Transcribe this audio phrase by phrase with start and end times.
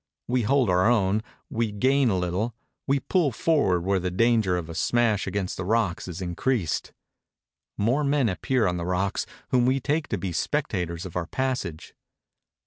[0.27, 1.21] We hold our own;
[1.51, 2.53] we gain a httle;
[2.87, 6.91] we pull forward where the danger of a smash against the rocks is increased.
[7.77, 11.93] More men appear on the rocks, whom we take to be spectators of our passage.